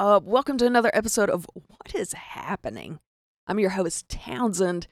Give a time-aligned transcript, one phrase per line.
[0.00, 0.24] up?
[0.24, 3.00] Welcome to another episode of What is Happening?
[3.46, 4.86] I'm your host, Townsend.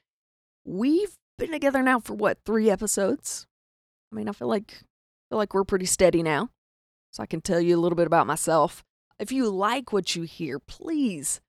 [0.67, 3.47] We've been together now for what, three episodes?
[4.13, 4.83] I mean, I feel like
[5.31, 6.51] feel like we're pretty steady now.
[7.11, 8.85] So I can tell you a little bit about myself.
[9.19, 11.41] If you like what you hear, please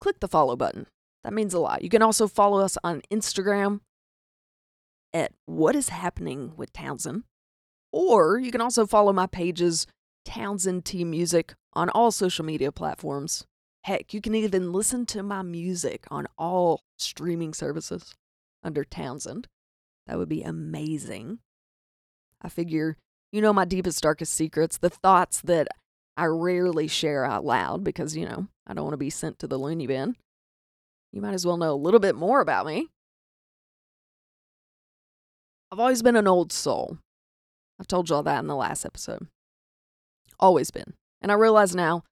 [0.00, 0.86] click the follow button.
[1.24, 1.82] That means a lot.
[1.82, 3.80] You can also follow us on Instagram
[5.12, 7.24] at What is Happening with Townsend.
[7.92, 9.86] Or you can also follow my pages,
[10.28, 13.46] Townsend T Music, on all social media platforms.
[13.84, 18.14] Heck, you can even listen to my music on all streaming services
[18.62, 19.48] under Townsend.
[20.06, 21.38] That would be amazing.
[22.42, 22.98] I figure
[23.32, 25.68] you know my deepest, darkest secrets, the thoughts that
[26.14, 29.46] I rarely share out loud because, you know, I don't want to be sent to
[29.46, 30.14] the loony bin.
[31.10, 32.88] You might as well know a little bit more about me.
[35.72, 36.98] I've always been an old soul.
[37.80, 39.28] I've told y'all that in the last episode.
[40.40, 40.94] Always been.
[41.20, 42.04] And I realize now,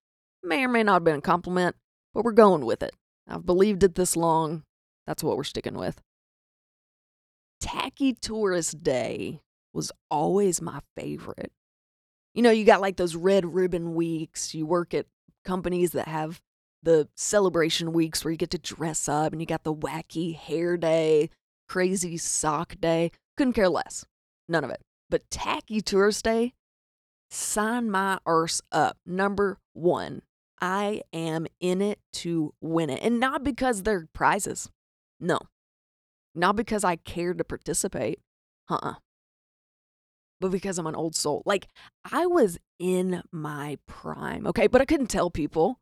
[0.43, 1.77] may or may not have been a compliment,
[2.13, 2.95] but we're going with it.
[3.29, 4.65] I've believed it this long.
[5.07, 6.01] That's what we're sticking with.
[7.61, 9.41] Tacky Tourist Day
[9.73, 11.53] was always my favorite.
[12.35, 14.55] You know, you got like those red ribbon weeks.
[14.55, 15.07] You work at
[15.45, 16.41] companies that have
[16.83, 20.77] the celebration weeks where you get to dress up and you got the wacky hair
[20.77, 21.31] day,
[21.69, 23.11] crazy sock day.
[23.37, 24.05] Couldn't care less.
[24.49, 24.81] None of it.
[25.09, 26.53] But Tacky Tourist Day,
[27.31, 28.99] sign my arse up.
[29.07, 30.23] Number one,
[30.61, 33.01] I am in it to win it.
[33.03, 34.71] And not because they're prizes.
[35.21, 35.39] No.
[36.35, 38.21] Not because I care to participate.
[38.69, 38.95] Uh uh
[40.41, 41.43] But because I'm an old soul.
[41.47, 41.69] Like,
[42.11, 44.67] I was in my prime, okay?
[44.67, 45.81] But I couldn't tell people.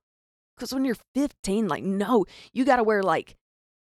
[0.56, 3.36] Because when you're 15, like, no, you got to wear like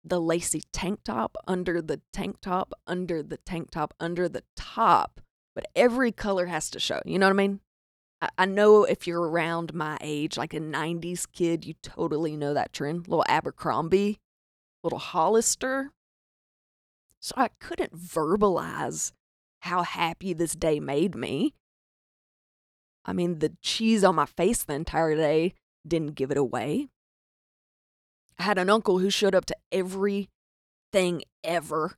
[0.04, 5.22] the lacy tank top under the tank top, under the tank top, under the top.
[5.58, 7.02] But every color has to show.
[7.04, 7.62] You know what I mean?
[8.22, 12.54] I, I know if you're around my age, like a 90s kid, you totally know
[12.54, 13.08] that trend.
[13.08, 14.20] Little Abercrombie,
[14.84, 15.94] little Hollister.
[17.20, 19.14] So I couldn't verbalize
[19.62, 21.56] how happy this day made me.
[23.04, 25.56] I mean, the cheese on my face the entire day
[25.88, 26.90] didn't give it away.
[28.38, 31.98] I had an uncle who showed up to everything ever.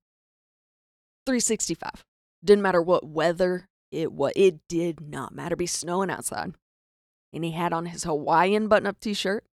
[1.26, 2.06] 365.
[2.44, 4.34] Didn't matter what weather it was.
[4.36, 5.56] It did not matter.
[5.56, 6.54] Be snowing outside.
[7.34, 9.46] And he had on his Hawaiian button up t shirt,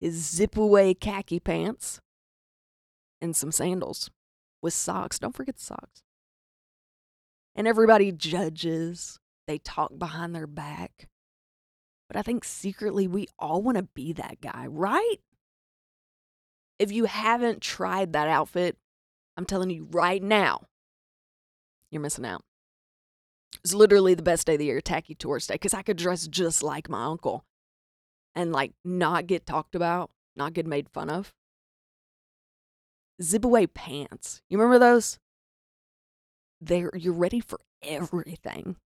[0.00, 2.00] his zip away khaki pants,
[3.20, 4.10] and some sandals
[4.62, 5.18] with socks.
[5.18, 6.02] Don't forget the socks.
[7.54, 11.08] And everybody judges, they talk behind their back.
[12.08, 15.16] But I think secretly we all want to be that guy, right?
[16.78, 18.78] If you haven't tried that outfit,
[19.36, 20.62] I'm telling you right now,
[21.90, 22.42] you're missing out.
[23.64, 26.26] It's literally the best day of the year, Tacky Tourist Day, because I could dress
[26.26, 27.44] just like my uncle
[28.34, 31.32] and like not get talked about, not get made fun of.
[33.20, 34.40] Zip away pants.
[34.48, 35.18] You remember those?
[36.60, 38.76] They're you're ready for everything.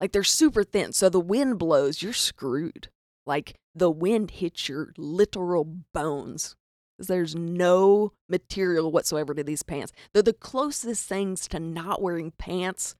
[0.00, 2.88] Like they're super thin, so the wind blows, you're screwed.
[3.26, 6.56] Like the wind hits your literal bones.
[6.98, 9.92] There's no material whatsoever to these pants.
[10.12, 12.94] They're the closest things to not wearing pants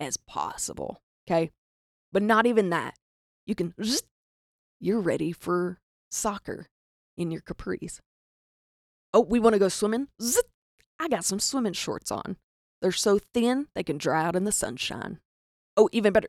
[0.00, 1.02] as possible.
[1.28, 1.50] Okay.
[2.12, 2.94] But not even that.
[3.46, 3.74] You can,
[4.80, 5.80] you're ready for
[6.10, 6.68] soccer
[7.16, 8.00] in your capris.
[9.12, 10.08] Oh, we want to go swimming?
[10.98, 12.36] I got some swimming shorts on.
[12.80, 15.18] They're so thin, they can dry out in the sunshine.
[15.76, 16.28] Oh, even better,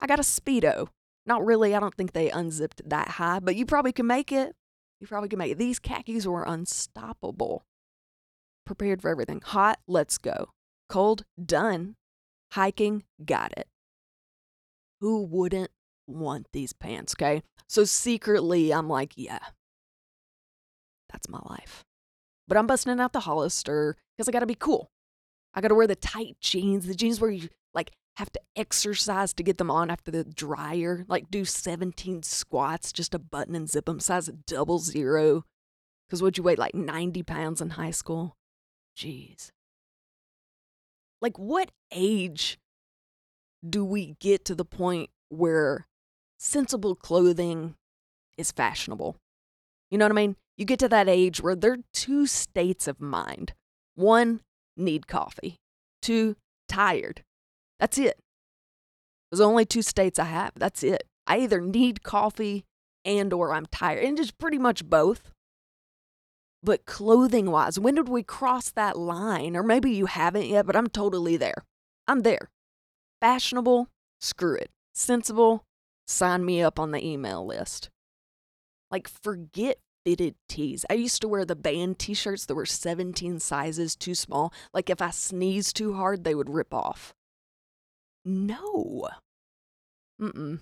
[0.00, 0.88] I got a Speedo.
[1.24, 4.54] Not really, I don't think they unzipped that high, but you probably can make it.
[5.02, 5.58] You probably can make it.
[5.58, 7.64] These khakis were unstoppable.
[8.64, 9.40] Prepared for everything.
[9.46, 10.50] Hot, let's go.
[10.88, 11.96] Cold, done.
[12.52, 13.66] Hiking, got it.
[15.00, 15.72] Who wouldn't
[16.06, 17.42] want these pants, okay?
[17.68, 19.40] So secretly, I'm like, yeah,
[21.10, 21.82] that's my life.
[22.46, 24.92] But I'm busting out the Hollister because I got to be cool.
[25.52, 29.32] I got to wear the tight jeans, the jeans where you like have to exercise
[29.34, 33.70] to get them on after the dryer, like do 17 squats just to button and
[33.70, 35.44] zip them, size double zero.
[36.06, 38.36] Because would you weigh like 90 pounds in high school?
[38.96, 39.50] Jeez.
[41.22, 42.58] Like, what age
[43.66, 45.86] do we get to the point where
[46.38, 47.76] sensible clothing
[48.36, 49.16] is fashionable?
[49.90, 50.36] You know what I mean?
[50.56, 53.54] You get to that age where there are two states of mind.
[53.94, 54.40] One,
[54.76, 55.56] need coffee.
[56.02, 56.36] Two,
[56.68, 57.22] tired.
[57.82, 58.16] That's it.
[59.28, 60.52] There's only two states I have.
[60.54, 61.02] That's it.
[61.26, 62.64] I either need coffee
[63.04, 64.04] and or I'm tired.
[64.04, 65.32] And it's pretty much both.
[66.62, 69.56] But clothing wise, when did we cross that line?
[69.56, 71.64] Or maybe you haven't yet, but I'm totally there.
[72.06, 72.50] I'm there.
[73.20, 73.88] Fashionable,
[74.20, 74.70] screw it.
[74.94, 75.64] Sensible,
[76.06, 77.90] sign me up on the email list.
[78.92, 80.86] Like, forget fitted tees.
[80.88, 84.52] I used to wear the band t shirts that were 17 sizes too small.
[84.72, 87.12] Like, if I sneezed too hard, they would rip off.
[88.24, 89.08] No.
[90.20, 90.60] Mm-mm.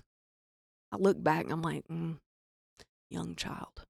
[0.93, 2.17] I look back and I'm like, mm,
[3.11, 3.85] young child.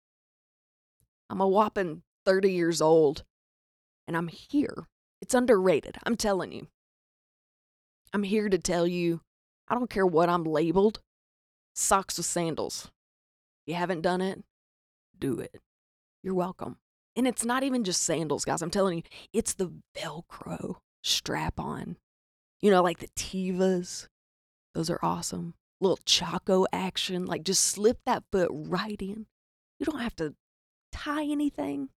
[1.28, 3.24] I'm a whopping 30 years old
[4.06, 4.86] and I'm here.
[5.22, 5.98] It's underrated.
[6.04, 6.66] I'm telling you.
[8.12, 9.20] I'm here to tell you
[9.68, 11.00] I don't care what I'm labeled
[11.74, 12.90] socks with sandals.
[13.66, 14.42] You haven't done it?
[15.18, 15.60] Do it.
[16.22, 16.78] You're welcome.
[17.16, 18.62] And it's not even just sandals, guys.
[18.62, 19.02] I'm telling you,
[19.32, 21.96] it's the Velcro strap on.
[22.62, 24.06] You know, like the Tevas.
[24.74, 25.54] Those are awesome.
[25.80, 27.26] Little Chaco action.
[27.26, 29.26] Like just slip that foot right in.
[29.78, 30.34] You don't have to
[30.92, 31.88] tie anything.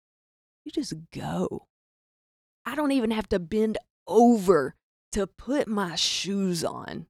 [0.64, 1.67] You just go.
[2.64, 4.76] I don't even have to bend over
[5.12, 7.06] to put my shoes on.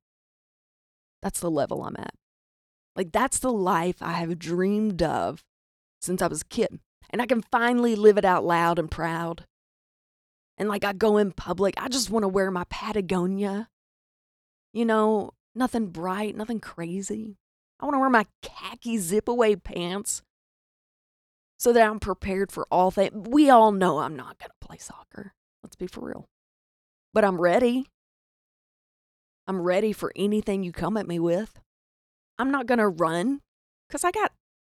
[1.23, 2.15] That's the level I'm at.
[2.97, 5.45] Like, that's the life I have dreamed of
[6.01, 6.81] since I was a kid.
[7.11, 9.45] And I can finally live it out loud and proud.
[10.59, 13.69] And like, I go in public, I just want to wear my Patagonia.
[14.73, 17.37] You know, nothing bright, nothing crazy.
[17.81, 20.23] I want to wear my khaki zip away pants
[21.59, 23.29] so that I'm prepared for all things.
[23.29, 25.33] We all know I'm not going to play soccer.
[25.63, 26.27] Let's be for real.
[27.13, 27.87] But I'm ready.
[29.47, 31.61] I'm ready for anything you come at me with.
[32.39, 33.41] I'm not going to run
[33.89, 34.33] because I got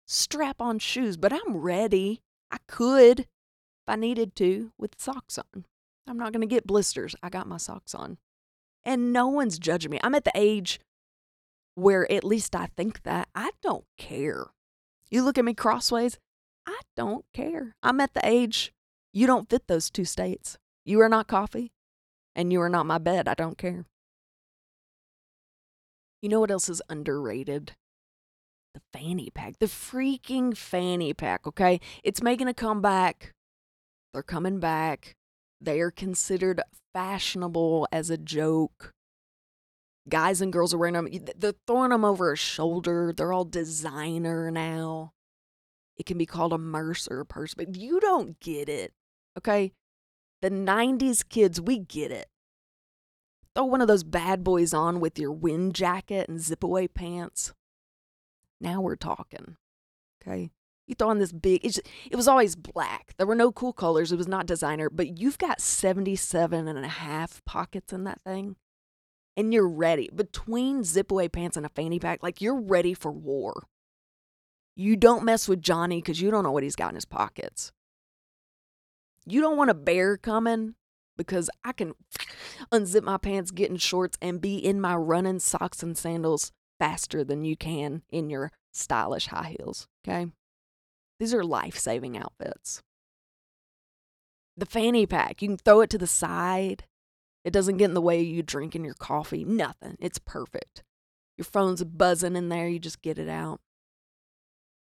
[0.07, 2.21] strap on shoes, but I'm ready.
[2.51, 3.27] I could
[3.87, 5.65] if I needed to with socks on.
[6.07, 7.15] I'm not going to get blisters.
[7.23, 8.19] I got my socks on.
[8.85, 10.01] And no one's judging me.
[10.03, 10.81] I'm at the age
[11.75, 14.47] where at least I think that I don't care.
[15.11, 16.19] You look at me crossways,
[16.67, 17.75] I don't care.
[17.83, 18.73] I'm at the age
[19.13, 20.59] you don't fit those two states.
[20.85, 21.73] You are not coffee,
[22.35, 23.29] and you are not my bed.
[23.29, 23.87] I don't care.
[26.21, 27.73] You know what else is underrated?
[28.75, 29.59] The fanny pack.
[29.61, 31.81] The freaking fanny pack, okay?
[32.03, 33.34] It's making a comeback.
[34.15, 35.17] They're coming back.
[35.61, 36.61] They are considered
[36.95, 38.93] fashionable as a joke.
[40.09, 41.09] Guys and girls are wearing them.
[41.37, 43.13] They're throwing them over a shoulder.
[43.13, 45.15] They're all designer now.
[45.97, 48.93] It can be called a Mercer purse, but you don't get it.
[49.37, 49.73] Okay?
[50.43, 52.29] The 90s kids, we get it.
[53.57, 57.53] Throw one of those bad boys on with your wind jacket and zip away pants.
[58.61, 59.57] Now we're talking.
[60.23, 60.53] Okay?
[60.87, 63.15] You throw on this big, it was always black.
[63.17, 64.13] There were no cool colors.
[64.13, 68.57] It was not designer, but you've got 77 and a half pockets in that thing.
[69.37, 70.11] And you're ready.
[70.15, 73.67] Between zip away pants and a fanny pack, like you're ready for war.
[74.77, 77.73] You don't mess with Johnny because you don't know what he's got in his pockets.
[79.25, 80.75] You don't want a bear coming
[81.17, 81.95] because I can
[82.73, 87.25] unzip my pants, get in shorts, and be in my running socks and sandals faster
[87.25, 89.89] than you can in your stylish high heels.
[90.07, 90.27] Okay?
[91.19, 92.83] These are life saving outfits.
[94.57, 96.85] The fanny pack, you can throw it to the side.
[97.45, 99.45] It doesn't get in the way of you drinking your coffee.
[99.45, 99.97] Nothing.
[99.99, 100.83] It's perfect.
[101.37, 102.69] Your phone's buzzing in there.
[102.69, 103.61] You just get it out.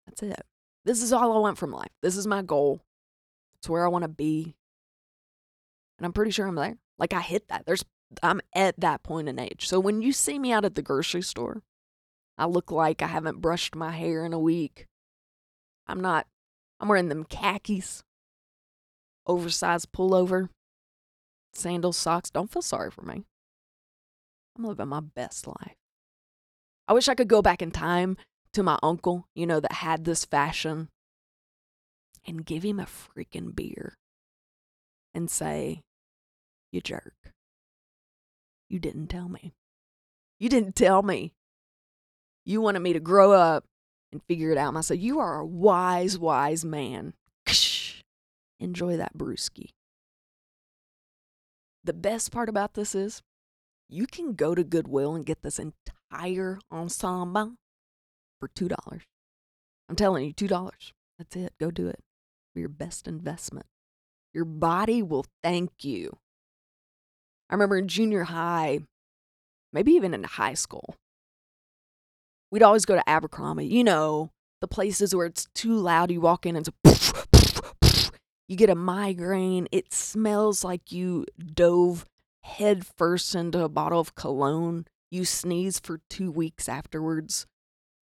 [0.06, 0.46] That's it.
[0.86, 1.92] This is all I want from life.
[2.02, 2.82] This is my goal.
[3.58, 4.56] It's where I want to be.
[5.98, 6.78] And I'm pretty sure I'm there.
[7.00, 7.66] Like I hit that.
[7.66, 7.86] There's
[8.22, 9.68] I'm at that point in age.
[9.68, 11.64] So when you see me out at the grocery store,
[12.38, 14.88] I look like I haven't brushed my hair in a week.
[15.88, 16.28] I'm not
[16.80, 18.04] I'm wearing them khakis,
[19.26, 20.50] oversized pullover,
[21.54, 22.30] sandals, socks.
[22.30, 23.24] Don't feel sorry for me.
[24.58, 25.76] I'm living my best life.
[26.88, 28.18] I wish I could go back in time
[28.52, 30.90] to my uncle, you know, that had this fashion
[32.28, 33.96] and give him a freaking beer
[35.14, 35.82] and say,
[36.72, 37.34] You jerk.
[38.70, 39.54] You didn't tell me.
[40.40, 41.34] You didn't tell me.
[42.46, 43.64] You wanted me to grow up
[44.14, 45.00] and figure it out myself.
[45.00, 47.14] You are a wise, wise man.
[48.60, 49.70] Enjoy that brewski.
[51.84, 53.22] The best part about this is
[53.90, 57.56] you can go to Goodwill and get this entire ensemble
[58.40, 59.02] for $2.
[59.90, 60.72] I'm telling you, $2.
[61.18, 61.54] That's it.
[61.60, 62.00] Go do it.
[62.56, 63.66] Your best investment.
[64.34, 66.18] Your body will thank you.
[67.50, 68.80] I remember in junior high,
[69.74, 70.96] maybe even in high school,
[72.54, 74.30] we'd always go to Abercrombie, you know,
[74.62, 76.12] the places where it's too loud.
[76.12, 77.18] You walk in and it's
[77.82, 78.12] a
[78.48, 79.68] you get a migraine.
[79.72, 82.06] It smells like you dove
[82.44, 84.86] head first into a bottle of cologne.
[85.10, 87.48] You sneeze for two weeks afterwards.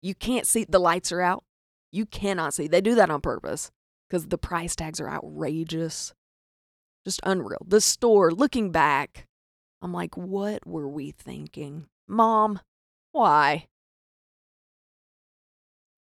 [0.03, 1.43] You can't see, the lights are out.
[1.91, 2.67] You cannot see.
[2.67, 3.71] They do that on purpose
[4.07, 6.13] because the price tags are outrageous.
[7.03, 7.65] Just unreal.
[7.65, 9.25] The store, looking back,
[9.81, 11.87] I'm like, what were we thinking?
[12.07, 12.59] Mom,
[13.11, 13.65] why?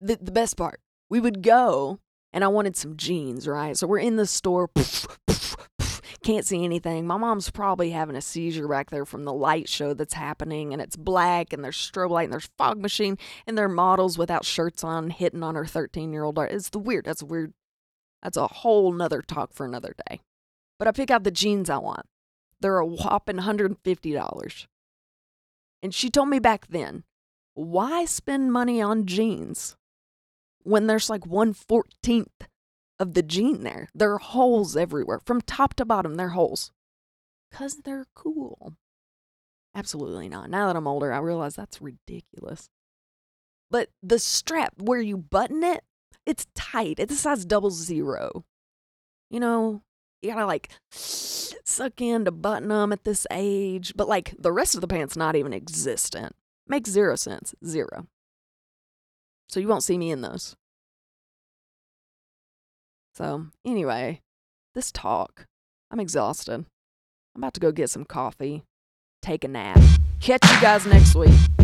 [0.04, 2.00] The, the best part, we would go
[2.32, 3.76] and I wanted some jeans, right?
[3.76, 7.06] So we're in the store, poof, poof, poof, can't see anything.
[7.06, 10.82] My mom's probably having a seizure back there from the light show that's happening, and
[10.82, 14.44] it's black, and there's strobe light, and there's fog machine, and there are models without
[14.44, 16.38] shirts on hitting on her 13 year old.
[16.38, 17.04] It's the weird.
[17.04, 17.52] That's weird.
[18.22, 20.20] That's a whole nother talk for another day.
[20.78, 22.06] But I pick out the jeans I want.
[22.60, 24.66] They're a whopping $150.
[25.82, 27.04] And she told me back then,
[27.52, 29.76] why spend money on jeans
[30.64, 32.48] when there's like one fourteenth
[32.98, 33.88] of the jean there?
[33.94, 35.20] There are holes everywhere.
[35.24, 36.72] From top to bottom, there are holes.
[37.50, 38.74] Because they're cool.
[39.76, 40.50] Absolutely not.
[40.50, 42.68] Now that I'm older, I realize that's ridiculous.
[43.70, 45.82] But the strap where you button it,
[46.26, 46.98] it's tight.
[46.98, 48.44] It's a size double zero.
[49.30, 49.82] You know,
[50.22, 53.94] you gotta like suck in to button them at this age.
[53.96, 56.34] But like the rest of the pants not even existent.
[56.66, 57.54] Makes zero sense.
[57.66, 58.06] Zero.
[59.48, 60.56] So you won't see me in those.
[63.14, 64.20] So anyway,
[64.74, 65.46] this talk,
[65.90, 66.66] I'm exhausted.
[67.34, 68.64] I'm about to go get some coffee,
[69.22, 69.80] take a nap.
[70.20, 71.63] Catch you guys next week.